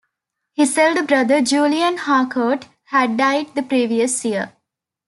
[0.53, 4.51] His elder brother, Julian Harcourt, had died the previous year.